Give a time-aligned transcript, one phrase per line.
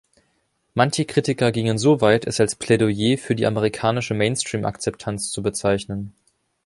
[0.73, 6.15] Manche Kritiker gingen so weit, es als „Plädoyer für die amerikanische Mainstream-Akzeptanz“ zu bezeichnen.